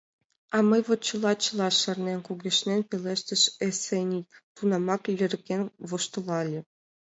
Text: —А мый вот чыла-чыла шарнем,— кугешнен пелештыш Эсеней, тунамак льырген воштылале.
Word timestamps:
—А 0.55 0.57
мый 0.69 0.81
вот 0.87 0.99
чыла-чыла 1.07 1.67
шарнем,— 1.81 2.19
кугешнен 2.27 2.81
пелештыш 2.89 3.41
Эсеней, 3.67 4.27
тунамак 4.55 5.03
льырген 5.15 5.63
воштылале. 5.89 6.59